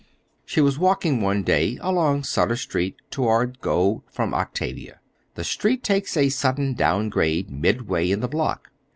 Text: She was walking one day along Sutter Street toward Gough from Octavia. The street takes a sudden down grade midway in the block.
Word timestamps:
She 0.47 0.61
was 0.61 0.79
walking 0.79 1.21
one 1.21 1.43
day 1.43 1.77
along 1.79 2.23
Sutter 2.23 2.55
Street 2.55 2.95
toward 3.11 3.61
Gough 3.61 4.01
from 4.09 4.33
Octavia. 4.33 4.99
The 5.35 5.43
street 5.43 5.83
takes 5.83 6.17
a 6.17 6.29
sudden 6.29 6.73
down 6.73 7.09
grade 7.09 7.51
midway 7.51 8.09
in 8.09 8.19
the 8.19 8.27
block. 8.27 8.71